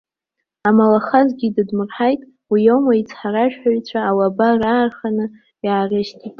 Амалахазгьы 0.67 1.45
идыдмырҳаит, 1.47 2.21
уимоу 2.51 2.95
ицҳаражәҳәаҩцәа 2.99 3.99
алаба 4.09 4.47
раарханы 4.61 5.25
иаарышьҭит. 5.65 6.25